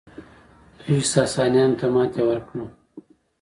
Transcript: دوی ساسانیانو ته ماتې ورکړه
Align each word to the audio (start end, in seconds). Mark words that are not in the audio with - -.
دوی 0.83 1.01
ساسانیانو 1.13 1.77
ته 1.79 1.87
ماتې 1.93 2.21
ورکړه 2.25 2.65